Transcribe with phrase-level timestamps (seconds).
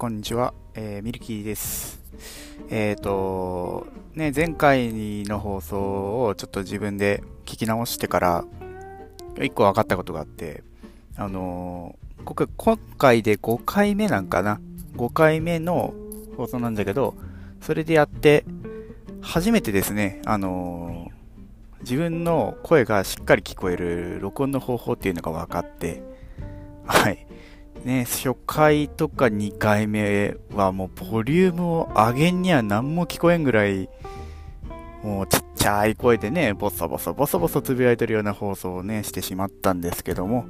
[0.00, 2.00] こんにちは、えー、ミルキーです。
[2.70, 8.44] えっ、ー、と、ね、前回の放送をちょっと自分で聞き直してから、
[9.42, 10.62] 一個分かったことがあって、
[11.16, 14.58] あのー、今回で5回目なんかな
[14.96, 15.92] ?5 回目の
[16.38, 17.14] 放送なんだけど、
[17.60, 18.46] それでやって、
[19.20, 26.02] 初めてですね、あのー、自分の声がしっかり聞こえる録音の方法っていうのが分かって、
[26.86, 27.26] はい。
[27.84, 33.88] ね、初回とか2回目はもうボリュームを上げんには何も聞こえんぐらい、
[35.02, 40.44] もうちっちゃい声でね、ボソボソボソボソつぶやいてるような放送をね、してしまったんですけども、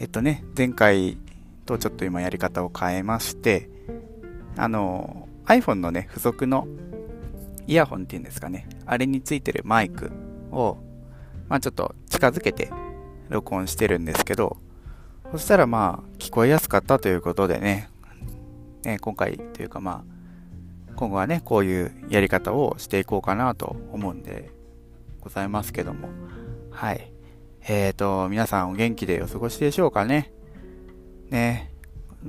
[0.00, 1.18] えっとね、前回
[1.66, 3.70] とちょっと今やり方を変えまして、
[4.56, 6.66] あの、iPhone のね、付属の
[7.68, 10.10] イヤホンっていうんですかね、あれについてるマイク
[10.50, 10.78] を、
[11.48, 12.72] まあちょっと近づけて
[13.28, 14.56] 録音してるんですけど、
[15.32, 17.88] そしたらまあ、聞こえやすかったということでね、
[18.84, 24.50] ね今回というかまあ、今後はね、こういうやり方をしていこうかなと思うんで
[25.20, 26.08] ございますけども、
[26.70, 27.12] はい。
[27.68, 30.32] えーと、皆さんお元気でお過ごしでしょうかね。
[31.30, 31.72] ね。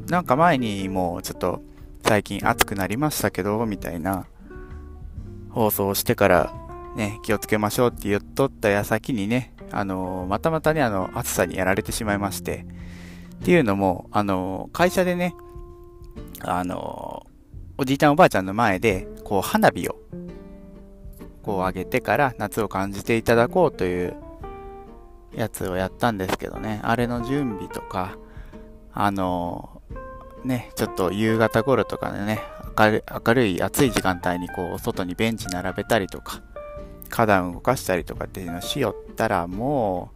[0.10, 1.62] なんか前にもうちょっと
[2.04, 4.26] 最近暑くなりましたけど、みたいな
[5.50, 12.66] 放送してからね、気をつけましょうって言っとった矢先にね、あのー、またまたね、あの、暑さにやられてしまいまして、
[13.42, 15.36] っていうのも、あの、会社でね、
[16.42, 17.26] あの、
[17.78, 19.96] おじいちゃんおばあちゃんの前で、こう、花火を、
[21.44, 24.18] こう上げてから夏を感じていただこうという
[25.34, 28.18] やつをやったんですけどね、あれの準備とか、
[28.92, 29.82] あの、
[30.44, 32.42] ね、ちょっと夕方頃とかでね、
[32.78, 36.42] 明る明るい暑い時間帯にこう、外にベンチ並べたりとか、
[37.10, 40.12] 花壇動かしたりとかっていうのをしよったらも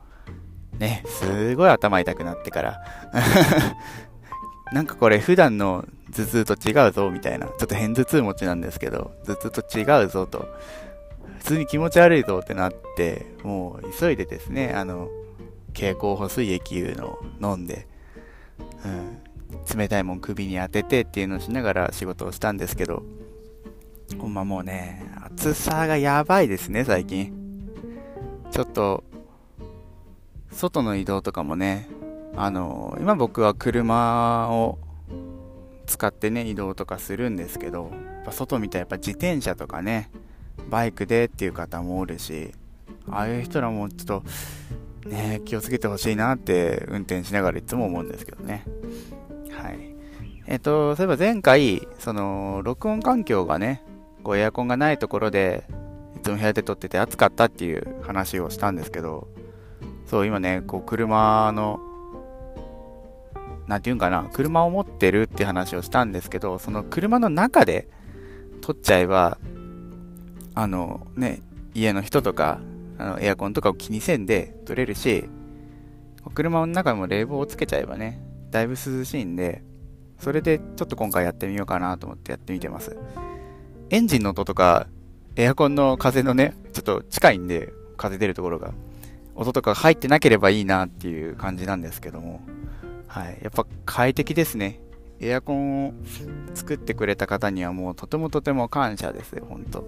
[0.77, 2.81] う、ね、すごい頭痛くなってから。
[4.73, 10.47] なんかこれ普段の頭痛と違うぞみたいな、ちょっと変頭痛持ちなんですけど、頭痛と違うぞと、
[11.39, 15.09] 普通に気持ち悪いぞってなって、もう急いでですね、あの、
[15.73, 17.87] 蛍光補水液いうのを飲んで、
[18.85, 23.03] うん、冷たいもん首に当ててっていうのをしながら仕事をしたんですけど、
[24.19, 25.05] ほんまもうね、
[25.37, 27.33] 暑さがやばいですね、最近。
[28.51, 29.03] ちょっと、
[30.51, 31.87] 外の移動とかもね、
[32.35, 34.77] あの、今僕は車を
[35.87, 40.11] 使ってね、移動とかするんですけど、やっぱ外見たらやっぱ自転車とかね、
[40.69, 42.51] バイクでっていう方もおるし、
[43.09, 44.23] ああいう人らもちょっ
[45.03, 48.65] と、ね、気をつけてほしいなって運転しながらいつも思うんですけどね。
[49.49, 49.95] はい。
[50.45, 53.83] えっと、そういえば前回、その、録音環境がね、
[54.23, 55.65] こうエアコンがないところで、
[56.15, 59.27] いつも部屋で撮ってて暑かったっていう話をしたんですけど、
[60.05, 61.79] そう、今ね、こう、車の、
[63.67, 67.87] なんていうんかな、車を持ってるって話をしたんですけど、その車の中で
[68.61, 69.37] 撮っちゃえば、
[70.53, 71.41] あのね、
[71.73, 72.59] 家の人とか、
[72.97, 75.25] あのエアコンとかを気にせんで撮れるし、
[76.35, 78.21] 車の中も冷房をつけちゃえばね、
[78.51, 79.63] だいぶ涼しいんで、
[80.19, 82.95] それでちょっと今回やってみようかなと思ってやってみてます。
[83.91, 84.87] エンジンの音とか、
[85.35, 88.71] エアコンの風のね、ちょっと近いんで、風出るところが。
[89.35, 92.39] 音とか入ってなければいいなっていう感じなんですけども、
[93.07, 93.37] はい。
[93.41, 94.79] やっぱ快適ですね。
[95.19, 95.93] エアコンを
[96.53, 99.85] 作ってくれた方にはもうとてもとても感謝ですよ、ほんと。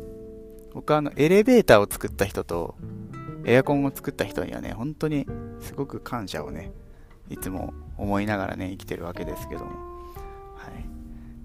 [0.74, 2.75] 僕はあの、エレベーターを作った人と、
[3.46, 5.25] エアコンを作った人にはね、本当に
[5.62, 6.74] すごく感謝をね、
[7.30, 9.72] いつも思いながらね、生きてるわけですけども。
[10.58, 11.03] はい。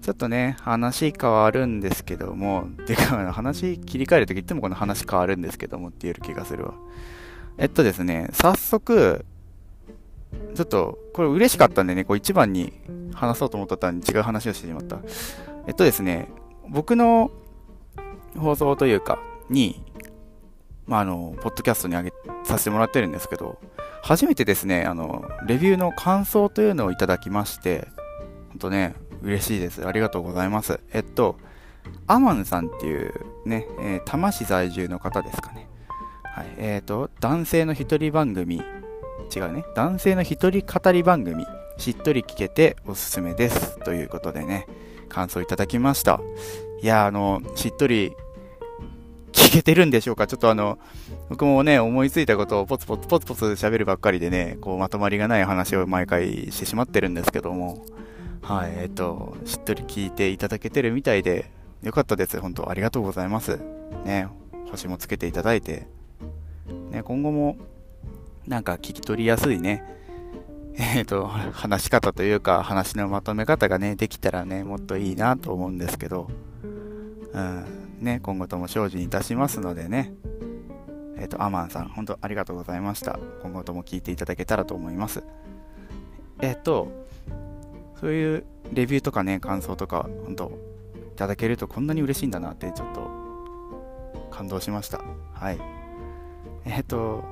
[0.09, 6.73] ちょっとね、話変わるんですけども、てか、話切り替えるときいつもこの話変わるんですけどもって言える気がするわ。
[7.59, 9.23] えっとですね、早速、
[10.55, 12.73] ちょっと、これ嬉しかったんでね、こう一番に
[13.13, 14.97] 話そうと思ったのに違う話をしてしまった。
[15.67, 16.27] えっとですね、
[16.67, 17.29] 僕の
[18.35, 19.83] 放送というか、に、
[20.87, 22.11] まあ、あの、ポッドキャストにあげ
[22.45, 23.59] させてもらってるんですけど、
[24.01, 27.87] 初めてですね、あの、レビューの感想というのをいただきまして、
[28.49, 29.85] ほんとね、嬉しいです。
[29.85, 30.79] ありがとうございます。
[30.93, 31.37] えっと、
[32.07, 33.13] アマンさんっていう
[33.45, 35.67] ね、えー、多摩市在住の方ですかね。
[36.23, 38.61] はい、えっ、ー、と、男性の一人番組、
[39.35, 41.45] 違うね、男性の一人語り番組、
[41.77, 43.77] しっとり聞けておすすめです。
[43.79, 44.67] ということでね、
[45.09, 46.21] 感想いただきました。
[46.81, 48.15] いや、あの、しっとり
[49.31, 50.27] 聞けてるんでしょうか？
[50.27, 50.79] ちょっとあの、
[51.29, 57.85] 僕もね、思いついたことをポツポツポツポツ喋るばっかりでね、こうまとまりがない話を毎回してしまってるんですけども、
[58.41, 61.51] はい、えっ、と、しっとり聞いていただけてるみたいで、
[61.83, 62.39] よかったです。
[62.39, 63.59] 本当ありがとうございます。
[64.05, 64.27] ね、
[64.71, 65.87] 星もつけていただいて、
[66.91, 67.57] ね、今後も
[68.47, 69.83] なんか聞き取りやすいね、
[70.73, 76.29] えっ、と、話し方というか、話のまとめ方がね、できたらね、もっといいなと思うんですけど、
[77.33, 77.65] うん、
[77.99, 80.13] ね、今後とも精進いたしますのでね、
[81.17, 83.19] えっ、と、アマンさん、本当ありがとうございました。
[83.43, 85.23] 今後とも聞いていただけたらと思います。
[86.41, 86.87] えっ、と、
[87.99, 90.51] そういうレビューとかね、感想とか、本当
[91.13, 93.19] いただけるとこんなに嬉しいんだなって、ちょっと、
[94.31, 95.01] 感動しました。
[95.33, 95.59] はい。
[96.65, 97.23] えっ、と、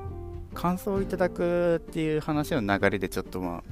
[0.52, 3.62] 感想をいただくっていう話の流れでちょっとまあ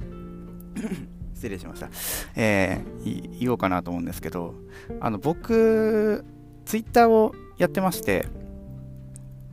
[1.33, 1.89] 失礼しました。
[2.35, 4.55] えー、言おうかなと思うんですけど、
[4.99, 6.25] あの、僕、
[6.65, 8.25] ツイッターをやってまして、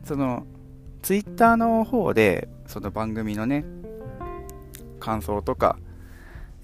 [0.03, 0.47] その、
[1.03, 3.65] ツイッターの方で、その番組のね、
[4.99, 5.77] 感想とか、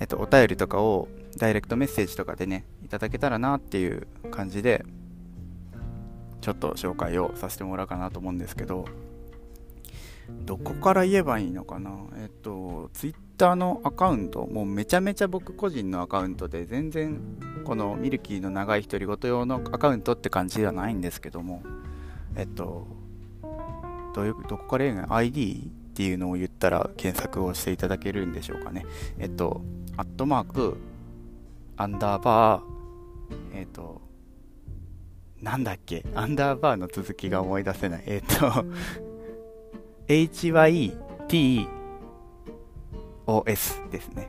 [0.02, 1.08] えっと、お便りとかを
[1.38, 4.84] ダイレクトメッセージとかでね、いただけたらなっていう感じで、
[6.42, 8.86] ちょっと紹介をさせてもらおうかなと思うんですけど、
[10.44, 11.92] どこから言えばいいのかな？
[12.18, 17.22] えっと、ツイッターのアカウント、もうめちゃめちゃ僕個人のアカウントで、全然
[17.64, 21.62] このミルキーの長い独り言用のアカウントって感じではないんですけども、
[22.36, 22.88] えっと、
[24.16, 25.70] どういう、どこから言えば ID
[26.02, 28.88] っていうのを言ったら検索をしていただけるんでしょうかね。
[29.20, 29.62] えっと、
[29.98, 30.78] アットマーク、
[31.78, 34.02] アンダーバー、えっと、
[35.44, 38.04] なんだっけアンダーバーの続きが思い出せない。
[38.08, 38.66] えっと、
[40.08, 40.96] hytos
[43.92, 44.28] ですね。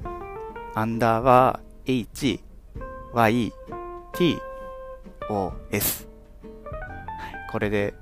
[0.74, 2.42] アンダーバー hytos。
[7.50, 7.94] これで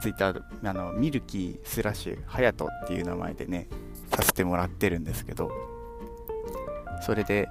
[0.00, 3.68] ツイッターあのミルキースラッシュハヤトっていう名前でね
[4.14, 5.50] させてもらってるんですけど
[7.02, 7.48] それで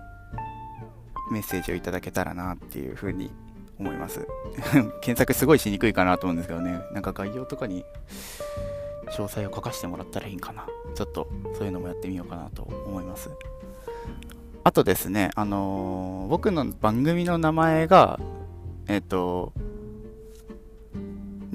[1.31, 3.31] メッセージをいただけたらなっていうふうに
[3.79, 4.25] 思います。
[5.01, 6.81] 検索すごいしにくいかなと思うんですけどね。
[6.93, 7.83] なんか概要とかに
[9.07, 10.65] 詳細を書かせてもらったらいいんかな。
[10.93, 13.29] ちょっとそういうのもやってみようかなと思います。
[14.63, 18.19] あとですねあのー、僕の番組の名前が
[18.87, 19.53] えっ、ー、と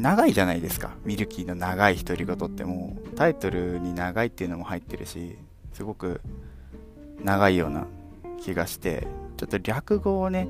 [0.01, 0.97] 長いじゃないですか。
[1.05, 5.37] ミルキーの長い独り言ってもうタイトルに長いっていうのも入ってるし、
[5.73, 6.21] すごく
[7.23, 7.87] 長いような
[8.41, 9.07] 気がして、
[9.37, 10.49] ちょっと略語をね、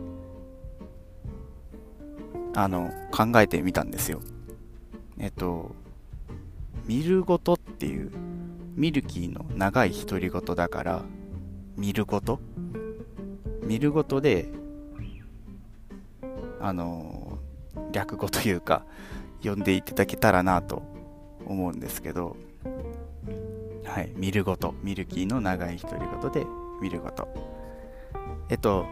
[2.55, 4.21] あの、考えてみたんですよ。
[5.19, 5.75] えっと、
[6.87, 8.11] ミルごとっていう、
[8.75, 11.03] ミルキーの長い独り言だから、
[11.77, 12.41] ミルごと？
[13.63, 14.49] ミルごとで、
[16.61, 17.39] あの、
[17.93, 18.85] 略語というか、
[19.43, 20.83] 呼んでいただけたらなと
[21.47, 22.37] 思うんですけど、
[23.85, 26.47] はい、見るごと、ミルキーの長い独り言で
[26.81, 27.29] 見るごと。
[28.49, 28.87] えっと、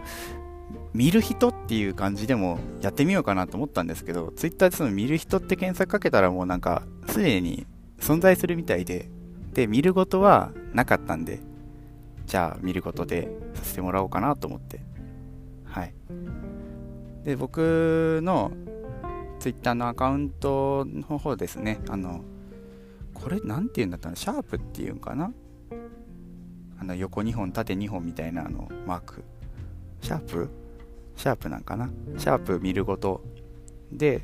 [0.93, 7.67] 見る人っていう感じでもやってみようかなと思ったんですけど、ツイッターでその見る人って検索かけたらもうなんか、すでに
[8.00, 9.09] 存在するみたいで、
[9.53, 11.41] で、見ることはなかったんで、
[12.27, 14.81] じゃあ見ることでさせてもらおうかなと思って。
[15.65, 15.95] はい。
[17.25, 18.53] で、僕の
[19.38, 22.23] ツイッターのアカウントの方ですね、あの、
[23.14, 24.17] これなんて言うんだったの？
[24.17, 25.32] シャープっていうんかな？
[26.81, 29.25] あの横2本縦2本みたいなあのマーク。
[30.00, 30.49] シャープ？
[31.17, 31.90] シャープなんかな？
[32.17, 33.23] シャープ見るごと
[33.90, 34.23] で、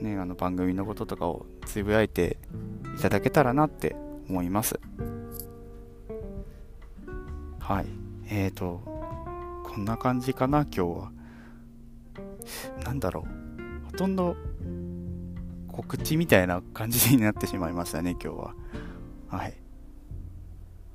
[0.00, 2.38] ね、あの番組のこととかをつぶやいて
[2.98, 3.94] いただけたらなって
[4.28, 4.80] 思います。
[7.60, 7.86] はい。
[8.28, 8.80] えーと、
[9.64, 11.12] こんな感じかな、今日は。
[12.84, 14.36] なんだろう、ほとんど
[15.68, 18.54] 告知みたいな感じになってしまいましたね、 今日は。
[19.28, 19.54] はい。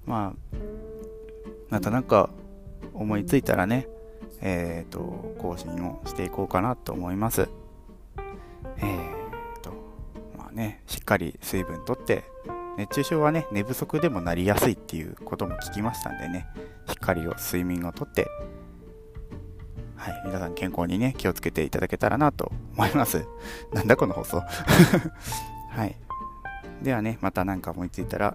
[0.05, 0.55] まあ、
[1.69, 2.29] またなんか
[2.93, 3.88] 思いついたらね、
[4.41, 7.50] えっ、ー、と、更新をしていこうかなと思います。
[8.77, 9.72] えっ、ー、と、
[10.38, 12.24] まあね、しっかり水分とって、
[12.77, 16.48] 熱中症はね、寝不足でもなりやすいっていうことも聞きましたんでね、
[16.88, 18.27] しっかりを睡眠をとって、
[20.00, 23.25] はい、皆さん健康にね、気をつけていただけたらなと思います。
[23.74, 24.38] なんだこの放送。
[25.72, 25.96] はい。
[26.82, 28.34] ではね、また何か思いついたら、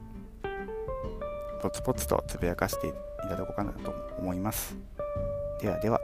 [1.63, 2.93] ポツポツとつぶやかしてい
[3.23, 4.77] ただこうかなと思います。
[5.59, 6.01] ではでは。